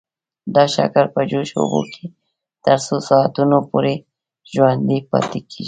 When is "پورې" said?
3.69-3.93